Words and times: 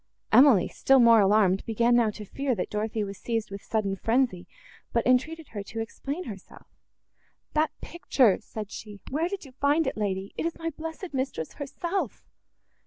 Emily, 0.31 0.67
still 0.67 0.99
more 0.99 1.19
alarmed, 1.21 1.63
began 1.67 1.95
now 1.95 2.09
to 2.09 2.25
fear, 2.25 2.55
that 2.55 2.71
Dorothée 2.71 3.05
was 3.05 3.19
seized 3.19 3.51
with 3.51 3.61
sudden 3.61 3.95
frenzy, 3.95 4.47
but 4.91 5.05
entreated 5.05 5.49
her 5.49 5.61
to 5.61 5.79
explain 5.79 6.23
herself. 6.23 6.65
"That 7.53 7.69
picture!" 7.81 8.39
said 8.41 8.71
she, 8.71 8.99
"where 9.11 9.29
did 9.29 9.45
you 9.45 9.51
find 9.51 9.85
it, 9.85 9.95
lady? 9.95 10.33
it 10.37 10.45
is 10.47 10.57
my 10.57 10.71
blessed 10.71 11.13
mistress 11.13 11.53
herself!" 11.53 12.23